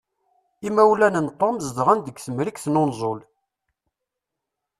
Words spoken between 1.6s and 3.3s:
zedɣen deg temrikt n unẓul.